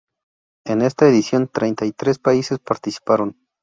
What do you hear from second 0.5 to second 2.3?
En esta edición, treinta y tres